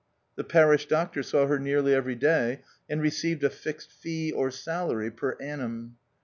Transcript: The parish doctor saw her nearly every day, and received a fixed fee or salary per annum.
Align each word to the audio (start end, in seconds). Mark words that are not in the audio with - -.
The 0.35 0.43
parish 0.43 0.87
doctor 0.87 1.21
saw 1.21 1.45
her 1.45 1.59
nearly 1.59 1.93
every 1.93 2.15
day, 2.15 2.63
and 2.89 2.99
received 3.03 3.43
a 3.43 3.51
fixed 3.51 3.91
fee 3.91 4.31
or 4.31 4.49
salary 4.49 5.11
per 5.11 5.33
annum. 5.39 5.97